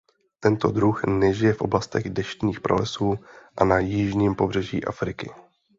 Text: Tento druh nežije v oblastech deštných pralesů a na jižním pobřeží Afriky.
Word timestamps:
Tento 0.43 0.67
druh 0.77 0.97
nežije 1.21 1.53
v 1.53 1.61
oblastech 1.61 2.09
deštných 2.09 2.59
pralesů 2.61 3.19
a 3.57 3.63
na 3.65 3.79
jižním 3.79 4.35
pobřeží 4.35 4.85
Afriky. 4.85 5.29